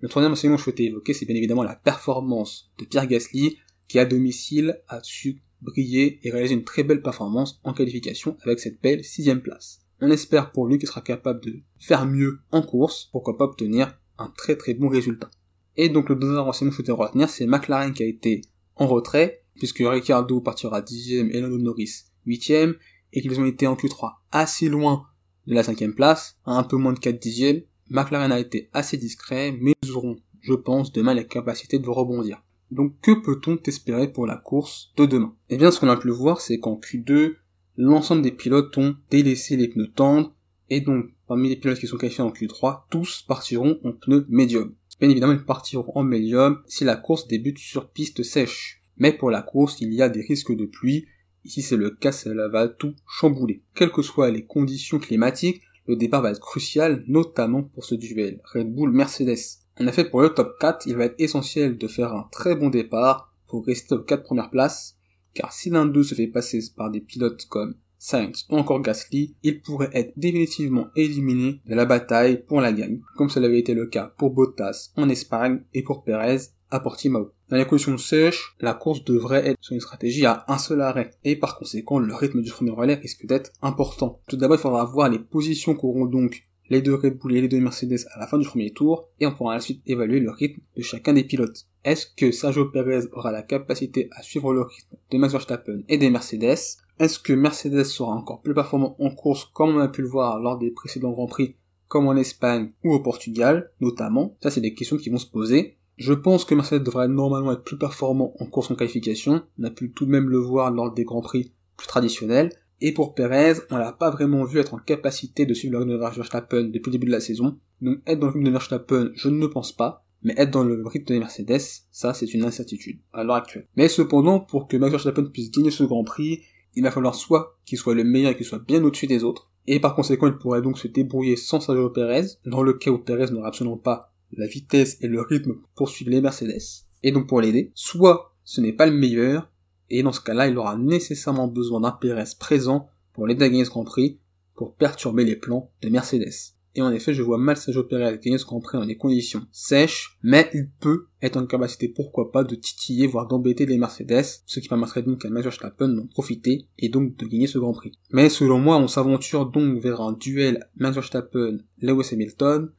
Le 0.00 0.08
troisième 0.08 0.32
enseignement 0.32 0.56
que 0.56 0.60
je 0.60 0.64
souhaitais 0.64 0.84
évoquer, 0.84 1.12
c'est 1.12 1.26
bien 1.26 1.36
évidemment 1.36 1.62
la 1.62 1.76
performance 1.76 2.70
de 2.78 2.84
Pierre 2.84 3.06
Gasly, 3.06 3.58
qui 3.86 3.98
à 3.98 4.06
domicile 4.06 4.80
a 4.88 5.00
su 5.02 5.42
briller 5.60 6.20
et 6.22 6.30
réaliser 6.30 6.54
une 6.54 6.64
très 6.64 6.84
belle 6.84 7.02
performance 7.02 7.60
en 7.64 7.74
qualification 7.74 8.36
avec 8.42 8.60
cette 8.60 8.80
belle 8.80 9.04
sixième 9.04 9.42
place. 9.42 9.80
On 10.00 10.10
espère 10.10 10.52
pour 10.52 10.66
lui 10.66 10.78
qu'il 10.78 10.88
sera 10.88 11.00
capable 11.00 11.40
de 11.40 11.58
faire 11.78 12.06
mieux 12.06 12.40
en 12.52 12.62
course, 12.62 13.08
pourquoi 13.12 13.36
pas 13.36 13.44
obtenir 13.44 13.98
un 14.18 14.28
très 14.36 14.56
très 14.56 14.74
bon 14.74 14.88
résultat. 14.88 15.30
Et 15.76 15.88
donc 15.88 16.08
le 16.08 16.14
deuxième 16.14 16.40
renseignement 16.40 16.70
que 16.70 16.76
je 16.76 16.86
souhaitais 16.86 16.92
retenir, 16.92 17.28
c'est 17.28 17.46
McLaren 17.46 17.92
qui 17.92 18.02
a 18.02 18.06
été 18.06 18.42
en 18.76 18.86
retrait, 18.86 19.42
puisque 19.56 19.82
Ricciardo 19.84 20.40
partira 20.40 20.82
dixième 20.82 21.30
et 21.30 21.40
Lando 21.40 21.58
Norris 21.58 22.04
huitième, 22.26 22.74
et 23.12 23.22
qu'ils 23.22 23.40
ont 23.40 23.46
été 23.46 23.66
en 23.66 23.74
Q3 23.74 24.12
assez 24.30 24.68
loin 24.68 25.06
de 25.46 25.54
la 25.54 25.62
cinquième 25.62 25.94
place, 25.94 26.38
à 26.44 26.52
un 26.52 26.62
peu 26.62 26.76
moins 26.76 26.92
de 26.92 26.98
4 26.98 27.20
dixièmes. 27.20 27.62
McLaren 27.88 28.30
a 28.30 28.38
été 28.38 28.70
assez 28.72 28.96
discret, 28.96 29.56
mais 29.60 29.72
ils 29.82 29.92
auront, 29.92 30.16
je 30.40 30.54
pense, 30.54 30.92
demain 30.92 31.14
la 31.14 31.24
capacité 31.24 31.78
de 31.78 31.88
rebondir. 31.88 32.42
Donc 32.70 33.00
que 33.00 33.12
peut-on 33.12 33.58
espérer 33.64 34.12
pour 34.12 34.26
la 34.26 34.36
course 34.36 34.92
de 34.96 35.06
demain? 35.06 35.34
Eh 35.48 35.56
bien 35.56 35.70
ce 35.70 35.80
qu'on 35.80 35.88
a 35.88 35.96
pu 35.96 36.06
le 36.06 36.12
voir, 36.12 36.40
c'est 36.40 36.58
qu'en 36.58 36.76
Q2, 36.76 37.34
l'ensemble 37.80 38.22
des 38.22 38.32
pilotes 38.32 38.76
ont 38.76 38.94
délaissé 39.10 39.56
les 39.56 39.68
pneus 39.68 39.90
tendres, 39.94 40.34
et 40.68 40.80
donc, 40.80 41.06
parmi 41.26 41.48
les 41.48 41.56
pilotes 41.56 41.78
qui 41.78 41.86
sont 41.86 41.96
qualifiés 41.96 42.22
en 42.22 42.30
Q3, 42.30 42.82
tous 42.90 43.24
partiront 43.26 43.80
en 43.84 43.92
pneus 43.92 44.26
médium. 44.28 44.74
Bien 45.00 45.08
évidemment, 45.08 45.32
ils 45.32 45.44
partiront 45.44 45.90
en 45.94 46.02
médium 46.02 46.62
si 46.66 46.84
la 46.84 46.96
course 46.96 47.26
débute 47.26 47.58
sur 47.58 47.90
piste 47.90 48.22
sèche. 48.22 48.82
Mais 48.98 49.12
pour 49.14 49.30
la 49.30 49.40
course, 49.40 49.80
il 49.80 49.94
y 49.94 50.02
a 50.02 50.10
des 50.10 50.20
risques 50.20 50.54
de 50.54 50.66
pluie. 50.66 51.06
Ici, 51.44 51.62
c'est 51.62 51.76
le 51.76 51.90
cas, 51.90 52.12
cela 52.12 52.48
va 52.48 52.68
tout 52.68 52.94
chambouler. 53.08 53.62
Quelles 53.74 53.92
que 53.92 54.02
soient 54.02 54.30
les 54.30 54.44
conditions 54.44 54.98
climatiques, 54.98 55.62
le 55.86 55.96
départ 55.96 56.20
va 56.20 56.30
être 56.30 56.40
crucial, 56.40 57.02
notamment 57.08 57.62
pour 57.62 57.86
ce 57.86 57.94
duel 57.94 58.40
Red 58.52 58.72
Bull 58.72 58.92
Mercedes. 58.92 59.38
En 59.80 59.86
effet, 59.86 60.04
pour 60.04 60.20
le 60.20 60.28
top 60.28 60.58
4, 60.60 60.86
il 60.86 60.96
va 60.96 61.06
être 61.06 61.18
essentiel 61.18 61.78
de 61.78 61.88
faire 61.88 62.12
un 62.12 62.28
très 62.30 62.54
bon 62.54 62.68
départ 62.68 63.34
pour 63.48 63.64
rester 63.64 63.94
aux 63.94 64.02
4 64.02 64.22
premières 64.22 64.50
places 64.50 64.99
car 65.34 65.52
si 65.52 65.70
l'un 65.70 65.86
d'eux 65.86 66.02
se 66.02 66.14
fait 66.14 66.26
passer 66.26 66.60
par 66.76 66.90
des 66.90 67.00
pilotes 67.00 67.46
comme 67.46 67.74
Sainz 67.98 68.46
ou 68.50 68.56
encore 68.56 68.80
Gasly, 68.80 69.34
il 69.42 69.60
pourrait 69.60 69.90
être 69.92 70.14
définitivement 70.16 70.88
éliminé 70.96 71.60
de 71.66 71.74
la 71.74 71.84
bataille 71.84 72.42
pour 72.44 72.60
la 72.60 72.72
gagne, 72.72 73.00
comme 73.16 73.28
cela 73.28 73.46
avait 73.46 73.60
été 73.60 73.74
le 73.74 73.86
cas 73.86 74.14
pour 74.16 74.30
Bottas 74.30 74.90
en 74.96 75.08
Espagne 75.08 75.62
et 75.74 75.82
pour 75.82 76.02
Perez 76.02 76.38
à 76.70 76.80
Portimao. 76.80 77.32
Dans 77.50 77.56
les 77.56 77.66
conditions 77.66 77.98
sèches, 77.98 78.54
la 78.60 78.74
course 78.74 79.04
devrait 79.04 79.46
être 79.46 79.58
sur 79.60 79.74
une 79.74 79.80
stratégie 79.80 80.24
à 80.24 80.44
un 80.48 80.56
seul 80.56 80.80
arrêt, 80.80 81.10
et 81.24 81.36
par 81.36 81.58
conséquent, 81.58 81.98
le 81.98 82.14
rythme 82.14 82.42
du 82.42 82.50
premier 82.50 82.70
relais 82.70 82.94
risque 82.94 83.26
d'être 83.26 83.52
important. 83.60 84.20
Tout 84.28 84.36
d'abord, 84.36 84.56
il 84.56 84.62
faudra 84.62 84.84
voir 84.84 85.08
les 85.08 85.18
positions 85.18 85.74
qu'auront 85.74 86.06
donc 86.06 86.42
les 86.70 86.82
deux 86.82 86.94
Red 86.94 87.18
et 87.30 87.40
les 87.40 87.48
deux 87.48 87.60
Mercedes 87.60 88.06
à 88.14 88.20
la 88.20 88.26
fin 88.26 88.38
du 88.38 88.46
premier 88.46 88.72
tour, 88.72 89.08
et 89.18 89.26
on 89.26 89.32
pourra 89.32 89.56
ensuite 89.56 89.82
évaluer 89.86 90.20
le 90.20 90.30
rythme 90.30 90.62
de 90.76 90.82
chacun 90.82 91.12
des 91.12 91.24
pilotes. 91.24 91.66
Est-ce 91.84 92.06
que 92.16 92.30
Sergio 92.30 92.66
Perez 92.66 93.06
aura 93.12 93.32
la 93.32 93.42
capacité 93.42 94.08
à 94.12 94.22
suivre 94.22 94.54
le 94.54 94.62
rythme 94.62 94.96
de 95.10 95.18
Max 95.18 95.32
Verstappen 95.32 95.82
et 95.88 95.98
des 95.98 96.10
Mercedes? 96.10 96.78
Est-ce 96.98 97.18
que 97.18 97.32
Mercedes 97.32 97.84
sera 97.84 98.12
encore 98.12 98.40
plus 98.40 98.54
performant 98.54 98.94
en 98.98 99.10
course 99.10 99.46
comme 99.52 99.76
on 99.76 99.80
a 99.80 99.88
pu 99.88 100.02
le 100.02 100.08
voir 100.08 100.38
lors 100.38 100.58
des 100.58 100.70
précédents 100.70 101.12
Grands 101.12 101.26
Prix, 101.26 101.56
comme 101.88 102.06
en 102.06 102.16
Espagne 102.16 102.70
ou 102.84 102.92
au 102.92 103.00
Portugal, 103.00 103.70
notamment? 103.80 104.36
Ça, 104.42 104.50
c'est 104.50 104.60
des 104.60 104.74
questions 104.74 104.96
qui 104.98 105.10
vont 105.10 105.18
se 105.18 105.26
poser. 105.26 105.78
Je 105.96 106.12
pense 106.12 106.44
que 106.44 106.54
Mercedes 106.54 106.84
devrait 106.84 107.08
normalement 107.08 107.52
être 107.52 107.64
plus 107.64 107.78
performant 107.78 108.34
en 108.38 108.46
course 108.46 108.70
en 108.70 108.74
qualification. 108.74 109.42
On 109.58 109.64
a 109.64 109.70
pu 109.70 109.92
tout 109.92 110.06
de 110.06 110.10
même 110.10 110.28
le 110.28 110.38
voir 110.38 110.70
lors 110.70 110.92
des 110.92 111.04
Grands 111.04 111.20
Prix 111.20 111.52
plus 111.76 111.88
traditionnels. 111.88 112.52
Et 112.80 112.92
pour 112.92 113.14
Perez, 113.14 113.54
on 113.70 113.76
l'a 113.76 113.92
pas 113.92 114.10
vraiment 114.10 114.44
vu 114.44 114.58
être 114.58 114.74
en 114.74 114.78
capacité 114.78 115.46
de 115.46 115.54
suivre 115.54 115.72
le 115.72 115.78
rythme 115.80 115.92
de 115.92 115.96
Verstappen 115.98 116.64
depuis 116.64 116.90
le 116.90 116.92
début 116.92 117.06
de 117.06 117.12
la 117.12 117.20
saison. 117.20 117.58
Donc 117.80 117.98
être 118.06 118.20
dans 118.20 118.28
le 118.28 118.32
rythme 118.32 118.46
de 118.46 118.50
Verstappen, 118.50 119.10
je 119.14 119.28
ne 119.28 119.46
pense 119.46 119.72
pas. 119.72 120.04
Mais 120.22 120.34
être 120.36 120.50
dans 120.50 120.64
le 120.64 120.86
rythme 120.86 121.14
des 121.14 121.18
Mercedes, 121.18 121.60
ça 121.90 122.12
c'est 122.12 122.34
une 122.34 122.44
incertitude 122.44 123.00
à 123.12 123.24
l'heure 123.24 123.36
actuelle. 123.36 123.66
Mais 123.76 123.88
cependant, 123.88 124.40
pour 124.40 124.68
que 124.68 124.76
Max 124.76 124.92
Verstappen 124.92 125.24
puisse 125.24 125.50
gagner 125.50 125.70
ce 125.70 125.84
Grand 125.84 126.04
Prix, 126.04 126.42
il 126.74 126.82
va 126.82 126.90
falloir 126.90 127.14
soit 127.14 127.58
qu'il 127.64 127.78
soit 127.78 127.94
le 127.94 128.04
meilleur 128.04 128.32
et 128.32 128.36
qu'il 128.36 128.46
soit 128.46 128.64
bien 128.64 128.82
au-dessus 128.84 129.06
des 129.06 129.24
autres, 129.24 129.50
et 129.66 129.80
par 129.80 129.94
conséquent 129.94 130.26
il 130.26 130.36
pourrait 130.36 130.62
donc 130.62 130.78
se 130.78 130.88
débrouiller 130.88 131.36
sans 131.36 131.60
Sergio 131.60 131.90
Perez, 131.90 132.26
dans 132.44 132.62
le 132.62 132.74
cas 132.74 132.90
où 132.90 132.98
Perez 132.98 133.30
n'aurait 133.30 133.48
absolument 133.48 133.76
pas 133.76 134.12
la 134.32 134.46
vitesse 134.46 134.98
et 135.00 135.08
le 135.08 135.20
rythme 135.20 135.54
pour 135.74 135.88
suivre 135.88 136.10
les 136.10 136.20
Mercedes, 136.20 136.84
et 137.02 137.12
donc 137.12 137.26
pour 137.26 137.40
l'aider, 137.40 137.72
soit 137.74 138.34
ce 138.44 138.60
n'est 138.60 138.72
pas 138.72 138.86
le 138.86 138.92
meilleur, 138.92 139.50
et 139.90 140.02
dans 140.02 140.12
ce 140.12 140.20
cas-là 140.20 140.48
il 140.48 140.56
aura 140.56 140.76
nécessairement 140.76 141.48
besoin 141.48 141.80
d'un 141.80 141.90
Perez 141.90 142.30
présent 142.38 142.88
pour 143.12 143.26
l'aider 143.26 143.44
à 143.44 143.48
gagner 143.48 143.64
ce 143.64 143.70
Grand 143.70 143.84
Prix, 143.84 144.18
pour 144.54 144.74
perturber 144.74 145.24
les 145.24 145.36
plans 145.36 145.70
des 145.82 145.90
Mercedes. 145.90 146.54
Et 146.76 146.82
en 146.82 146.92
effet, 146.92 147.14
je 147.14 147.22
vois 147.22 147.38
mal 147.38 147.56
Sergio 147.56 147.82
Perez 147.82 148.18
gagner 148.22 148.38
ce 148.38 148.44
Grand 148.44 148.60
Prix 148.60 148.78
dans 148.78 148.86
des 148.86 148.96
conditions 148.96 149.44
sèches, 149.50 150.16
mais 150.22 150.48
il 150.54 150.70
peut 150.80 151.06
être 151.20 151.36
en 151.36 151.46
capacité, 151.46 151.88
pourquoi 151.88 152.30
pas, 152.30 152.44
de 152.44 152.54
titiller, 152.54 153.08
voire 153.08 153.26
d'embêter 153.26 153.66
les 153.66 153.76
Mercedes, 153.76 154.24
ce 154.46 154.60
qui 154.60 154.68
permettrait 154.68 155.02
donc 155.02 155.24
à 155.24 155.30
Max 155.30 155.44
Verstappen 155.44 155.88
d'en 155.88 156.06
profiter 156.06 156.68
et 156.78 156.88
donc 156.88 157.16
de 157.16 157.26
gagner 157.26 157.48
ce 157.48 157.58
Grand 157.58 157.72
Prix. 157.72 157.92
Mais 158.12 158.28
selon 158.28 158.58
moi, 158.58 158.76
on 158.76 158.86
s'aventure 158.86 159.46
donc 159.46 159.80
vers 159.80 160.00
un 160.00 160.12
duel 160.12 160.68
Max 160.76 160.94
Verstappen-Lewis 160.94 162.10
Hamilton, 162.12 162.70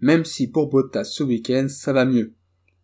même 0.00 0.24
si 0.24 0.46
pour 0.46 0.70
Bottas 0.70 1.04
ce 1.04 1.22
week-end, 1.22 1.66
ça 1.68 1.92
va 1.92 2.06
mieux. 2.06 2.34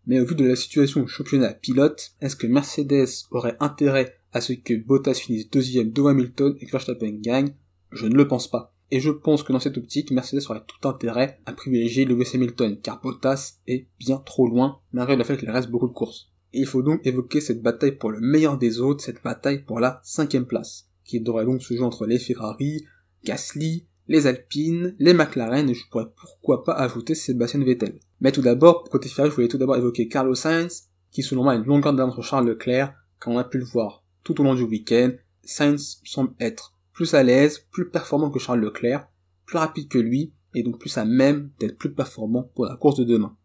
Mais 0.06 0.20
au 0.20 0.26
vu 0.26 0.34
de 0.34 0.44
la 0.44 0.56
situation 0.56 1.02
au 1.02 1.06
championnat 1.06 1.54
pilote, 1.54 2.12
est-ce 2.20 2.36
que 2.36 2.46
Mercedes 2.46 3.26
aurait 3.30 3.56
intérêt 3.60 4.14
à 4.32 4.40
ce 4.40 4.52
que 4.52 4.74
Bottas 4.74 5.14
finisse 5.14 5.50
deuxième 5.50 5.90
devant 5.90 6.10
Hamilton 6.10 6.56
et 6.60 6.66
que 6.66 6.72
Verstappen 6.72 7.18
gagne? 7.20 7.54
Je 7.90 8.06
ne 8.06 8.14
le 8.14 8.28
pense 8.28 8.50
pas. 8.50 8.74
Et 8.90 9.00
je 9.00 9.10
pense 9.10 9.42
que 9.42 9.52
dans 9.52 9.60
cette 9.60 9.78
optique, 9.78 10.10
Mercedes 10.10 10.44
aurait 10.48 10.64
tout 10.66 10.88
intérêt 10.88 11.40
à 11.46 11.52
privilégier 11.52 12.04
Lewis 12.04 12.30
Hamilton, 12.34 12.78
car 12.80 13.00
Bottas 13.00 13.54
est 13.66 13.88
bien 13.98 14.18
trop 14.18 14.46
loin, 14.46 14.80
malgré 14.92 15.16
le 15.16 15.24
fait 15.24 15.36
qu'il 15.36 15.50
reste 15.50 15.70
beaucoup 15.70 15.88
de 15.88 15.92
courses. 15.92 16.28
Il 16.52 16.66
faut 16.66 16.82
donc 16.82 17.00
évoquer 17.04 17.40
cette 17.40 17.62
bataille 17.62 17.96
pour 17.96 18.10
le 18.10 18.20
meilleur 18.20 18.58
des 18.58 18.80
autres, 18.80 19.02
cette 19.02 19.22
bataille 19.24 19.64
pour 19.64 19.80
la 19.80 20.00
cinquième 20.04 20.46
place, 20.46 20.88
qui 21.04 21.20
devrait 21.20 21.44
donc 21.44 21.62
se 21.62 21.74
jouer 21.74 21.84
entre 21.84 22.06
les 22.06 22.18
Ferrari, 22.18 22.84
Gasly, 23.24 23.86
les 24.08 24.26
Alpines, 24.26 24.94
les 24.98 25.14
McLaren, 25.14 25.68
et 25.68 25.74
je 25.74 25.88
pourrais 25.88 26.10
pourquoi 26.16 26.64
pas 26.64 26.74
ajouter 26.74 27.14
Sébastien 27.14 27.64
Vettel. 27.64 27.98
Mais 28.20 28.32
tout 28.32 28.42
d'abord, 28.42 28.84
côté 28.84 29.08
Ferrari, 29.08 29.30
je 29.30 29.34
voulais 29.34 29.48
tout 29.48 29.58
d'abord 29.58 29.76
évoquer 29.76 30.08
Carlos 30.08 30.34
Sainz, 30.34 30.88
qui 31.10 31.22
selon 31.22 31.44
moi 31.44 31.52
a 31.52 31.56
une 31.56 31.64
longueur 31.64 31.94
d'avance 31.94 32.14
sur 32.14 32.24
Charles 32.24 32.48
Leclerc, 32.48 32.94
comme 33.18 33.34
on 33.34 33.38
a 33.38 33.44
pu 33.44 33.58
le 33.58 33.64
voir 33.64 34.04
tout 34.22 34.40
au 34.40 34.44
long 34.44 34.54
du 34.54 34.62
week-end. 34.62 35.12
Sainz 35.42 36.00
semble 36.04 36.34
être 36.40 36.74
plus 36.92 37.14
à 37.14 37.22
l'aise, 37.22 37.66
plus 37.70 37.90
performant 37.90 38.30
que 38.30 38.38
Charles 38.38 38.60
Leclerc, 38.60 39.08
plus 39.46 39.58
rapide 39.58 39.88
que 39.88 39.98
lui, 39.98 40.32
et 40.54 40.62
donc 40.62 40.78
plus 40.78 40.96
à 40.96 41.04
même 41.04 41.50
d'être 41.58 41.76
plus 41.76 41.92
performant 41.92 42.50
pour 42.54 42.66
la 42.66 42.76
course 42.76 42.96
de 42.96 43.04
demain. 43.04 43.36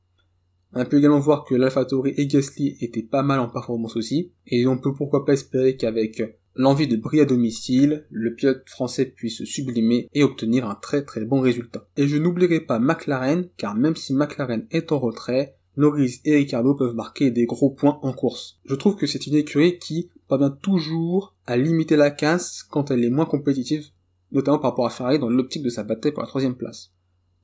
On 0.73 0.79
a 0.79 0.85
pu 0.85 0.97
également 0.97 1.19
voir 1.19 1.45
que 1.45 1.55
l'AlphaTauri 1.55 2.13
et 2.15 2.27
Gasly 2.27 2.77
étaient 2.79 3.01
pas 3.03 3.23
mal 3.23 3.39
en 3.39 3.49
performance 3.49 3.95
aussi, 3.95 4.33
et 4.45 4.67
on 4.67 4.77
peut 4.77 4.93
pourquoi 4.93 5.25
pas 5.25 5.33
espérer 5.33 5.75
qu'avec 5.75 6.38
l'envie 6.59 6.89
de 6.89 6.97
briller 6.97 7.23
à 7.23 7.25
domicile, 7.25 8.05
le 8.09 8.35
pilote 8.35 8.69
français 8.69 9.05
puisse 9.05 9.45
sublimer 9.45 10.09
et 10.13 10.23
obtenir 10.23 10.69
un 10.69 10.75
très 10.75 11.05
très 11.05 11.23
bon 11.23 11.39
résultat. 11.39 11.87
Et 11.95 12.05
je 12.05 12.17
n'oublierai 12.17 12.59
pas 12.59 12.79
McLaren, 12.79 13.47
car 13.55 13.75
même 13.75 13.95
si 13.95 14.13
McLaren 14.13 14.67
est 14.69 14.91
en 14.91 14.99
retrait, 14.99 15.55
Norris 15.77 16.19
et 16.25 16.35
Ricardo 16.35 16.75
peuvent 16.75 16.95
marquer 16.95 17.31
des 17.31 17.45
gros 17.45 17.69
points 17.69 17.97
en 18.01 18.11
course. 18.11 18.59
Je 18.65 18.75
trouve 18.75 18.97
que 18.97 19.07
c'est 19.07 19.25
une 19.25 19.35
écurie 19.35 19.79
qui 19.79 20.09
parvient 20.27 20.49
toujours 20.49 21.33
à 21.45 21.55
limiter 21.55 21.95
la 21.95 22.11
casse 22.11 22.61
quand 22.63 22.91
elle 22.91 23.05
est 23.05 23.09
moins 23.09 23.25
compétitive, 23.25 23.85
notamment 24.33 24.59
par 24.59 24.71
rapport 24.71 24.85
à 24.85 24.89
Ferrari 24.89 25.17
dans 25.17 25.29
l'optique 25.29 25.63
de 25.63 25.69
sa 25.69 25.83
bataille 25.83 26.11
pour 26.11 26.23
la 26.23 26.27
troisième 26.27 26.57
place. 26.57 26.91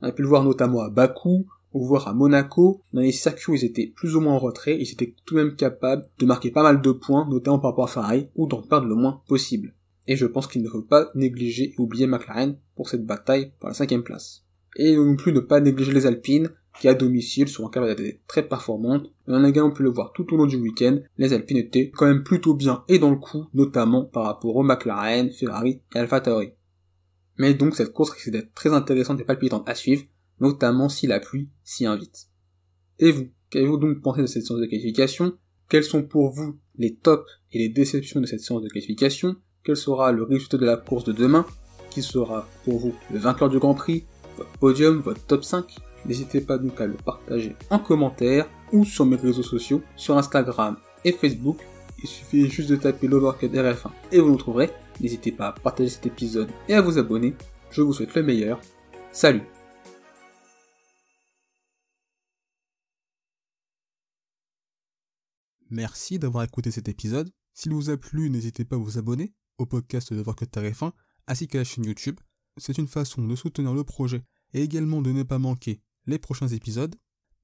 On 0.01 0.07
a 0.07 0.11
pu 0.11 0.23
le 0.23 0.27
voir 0.27 0.43
notamment 0.43 0.81
à 0.81 0.89
Bakou, 0.89 1.47
ou 1.75 1.85
voir 1.85 2.07
à 2.07 2.13
Monaco, 2.13 2.81
dans 2.93 3.01
les 3.01 3.11
circuits 3.11 3.51
où 3.51 3.55
ils 3.55 3.65
étaient 3.65 3.91
plus 3.93 4.15
ou 4.15 4.21
moins 4.21 4.35
en 4.35 4.39
retrait, 4.39 4.77
ils 4.79 4.91
étaient 4.91 5.13
tout 5.25 5.35
de 5.35 5.43
même 5.43 5.55
capables 5.57 6.07
de 6.17 6.25
marquer 6.25 6.49
pas 6.49 6.63
mal 6.63 6.81
de 6.81 6.91
points, 6.91 7.27
notamment 7.29 7.59
par 7.59 7.71
rapport 7.71 7.83
à 7.83 7.89
Ferrari, 7.89 8.29
ou 8.35 8.47
d'en 8.47 8.61
perdre 8.61 8.87
le 8.87 8.95
moins 8.95 9.21
possible. 9.27 9.75
Et 10.07 10.15
je 10.15 10.25
pense 10.25 10.47
qu'il 10.47 10.63
ne 10.63 10.69
faut 10.69 10.81
pas 10.81 11.09
négliger 11.15 11.73
et 11.73 11.75
oublier 11.77 12.07
McLaren 12.07 12.57
pour 12.77 12.87
cette 12.87 13.05
bataille 13.05 13.51
pour 13.59 13.67
la 13.67 13.75
cinquième 13.75 14.03
place. 14.03 14.45
Et 14.77 14.95
non 14.95 15.17
plus 15.17 15.33
ne 15.33 15.41
pas 15.41 15.59
négliger 15.59 15.91
les 15.91 16.05
Alpines, 16.05 16.49
qui 16.79 16.87
à 16.87 16.93
domicile 16.93 17.49
sont 17.49 17.67
capables 17.67 17.95
d'être 17.95 18.25
très 18.25 18.47
performantes. 18.47 19.07
Et 19.27 19.31
on 19.31 19.43
a 19.43 19.49
également 19.49 19.71
pu 19.71 19.83
le 19.83 19.89
voir 19.89 20.13
tout 20.13 20.33
au 20.33 20.37
long 20.37 20.45
du 20.45 20.55
week-end, 20.55 20.99
les 21.17 21.33
Alpines 21.33 21.57
étaient 21.57 21.91
quand 21.93 22.05
même 22.05 22.23
plutôt 22.23 22.53
bien 22.53 22.85
et 22.87 22.99
dans 22.99 23.11
le 23.11 23.17
coup, 23.17 23.47
notamment 23.53 24.05
par 24.05 24.23
rapport 24.23 24.55
aux 24.55 24.63
McLaren, 24.63 25.29
Ferrari 25.29 25.81
et 25.93 25.99
Alpha 25.99 26.21
Tauri. 26.21 26.53
Mais 27.37 27.53
donc 27.53 27.75
cette 27.75 27.91
course 27.91 28.11
risque 28.11 28.29
d'être 28.29 28.53
très 28.53 28.71
intéressante 28.71 29.19
et 29.19 29.25
palpitante 29.25 29.67
à 29.67 29.75
suivre, 29.75 30.03
notamment 30.39 30.89
si 30.89 31.07
la 31.07 31.19
pluie 31.19 31.49
s'y 31.63 31.85
invite. 31.85 32.27
Et 32.99 33.11
vous, 33.11 33.29
qu'avez-vous 33.49 33.77
donc 33.77 34.01
pensé 34.01 34.21
de 34.21 34.27
cette 34.27 34.45
séance 34.45 34.59
de 34.59 34.65
qualification? 34.65 35.37
Quels 35.69 35.83
sont 35.83 36.03
pour 36.03 36.31
vous 36.31 36.59
les 36.75 36.95
tops 36.95 37.29
et 37.51 37.59
les 37.59 37.69
déceptions 37.69 38.21
de 38.21 38.25
cette 38.25 38.41
séance 38.41 38.61
de 38.61 38.69
qualification? 38.69 39.35
Quel 39.63 39.75
sera 39.75 40.11
le 40.11 40.23
résultat 40.23 40.57
de 40.57 40.65
la 40.65 40.77
course 40.77 41.03
de 41.03 41.13
demain? 41.13 41.45
Qui 41.89 42.01
sera 42.01 42.47
pour 42.63 42.79
vous 42.79 42.95
le 43.11 43.19
vainqueur 43.19 43.49
du 43.49 43.59
Grand 43.59 43.73
Prix? 43.73 44.03
Votre 44.37 44.57
podium, 44.59 44.99
votre 44.99 45.25
top 45.25 45.43
5 45.43 45.75
N'hésitez 46.05 46.41
pas 46.41 46.57
donc 46.57 46.79
à 46.79 46.85
le 46.85 46.93
partager 46.93 47.55
en 47.69 47.79
commentaire 47.79 48.47
ou 48.71 48.85
sur 48.85 49.05
mes 49.05 49.15
réseaux 49.15 49.43
sociaux, 49.43 49.81
sur 49.95 50.17
Instagram 50.17 50.77
et 51.03 51.11
Facebook. 51.11 51.57
Il 52.01 52.07
suffit 52.07 52.49
juste 52.49 52.69
de 52.69 52.75
taper 52.75 53.07
l'Overcut 53.07 53.47
RF1 53.47 53.89
et 54.11 54.19
vous 54.19 54.29
nous 54.29 54.37
trouverez. 54.37 54.69
N'hésitez 55.01 55.31
pas 55.31 55.47
à 55.47 55.51
partager 55.53 55.89
cet 55.89 56.05
épisode 56.05 56.49
et 56.69 56.75
à 56.75 56.81
vous 56.81 56.97
abonner. 56.97 57.33
Je 57.71 57.81
vous 57.81 57.93
souhaite 57.93 58.13
le 58.15 58.23
meilleur. 58.23 58.59
Salut 59.11 59.54
Merci 65.69 66.19
d'avoir 66.19 66.43
écouté 66.43 66.71
cet 66.71 66.89
épisode. 66.89 67.31
S'il 67.53 67.73
vous 67.73 67.89
a 67.89 67.97
plu, 67.97 68.29
n'hésitez 68.29 68.65
pas 68.65 68.75
à 68.75 68.79
vous 68.79 68.97
abonner 68.97 69.33
au 69.57 69.65
podcast 69.65 70.13
de 70.13 70.21
Voir 70.21 70.35
que 70.35 70.45
RF1 70.45 70.91
ainsi 71.27 71.47
qu'à 71.47 71.59
la 71.59 71.63
chaîne 71.63 71.85
YouTube. 71.85 72.19
C'est 72.57 72.77
une 72.77 72.87
façon 72.87 73.25
de 73.25 73.35
soutenir 73.35 73.73
le 73.73 73.83
projet 73.83 74.23
et 74.53 74.61
également 74.61 75.01
de 75.01 75.11
ne 75.11 75.23
pas 75.23 75.39
manquer 75.39 75.81
les 76.05 76.19
prochains 76.19 76.47
épisodes. 76.47 76.95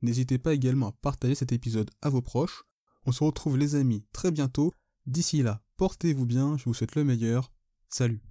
N'hésitez 0.02 0.38
pas 0.38 0.54
également 0.54 0.90
à 0.90 0.92
partager 1.02 1.36
cet 1.36 1.52
épisode 1.52 1.90
à 2.02 2.10
vos 2.10 2.22
proches. 2.22 2.64
On 3.06 3.12
se 3.12 3.24
retrouve 3.24 3.58
les 3.58 3.76
amis 3.76 4.06
très 4.14 4.32
bientôt. 4.32 4.72
D'ici 5.06 5.42
là, 5.42 5.62
portez-vous 5.78 6.26
bien, 6.26 6.58
je 6.58 6.66
vous 6.66 6.74
souhaite 6.74 6.96
le 6.96 7.04
meilleur. 7.04 7.52
Salut 7.90 8.22